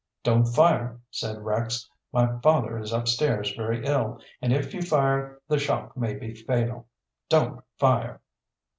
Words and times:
'Don't 0.23 0.45
fire!' 0.47 0.99
said 1.11 1.37
Rex, 1.37 1.87
'my 2.11 2.39
father 2.39 2.79
is 2.79 2.91
upstairs 2.91 3.53
very 3.55 3.85
ill, 3.85 4.19
and 4.41 4.51
if 4.51 4.73
you 4.73 4.81
fire 4.81 5.39
the 5.47 5.59
shock 5.59 5.95
may 5.95 6.15
be 6.15 6.33
fatal. 6.33 6.87
Don't 7.29 7.63
fire!' 7.77 8.19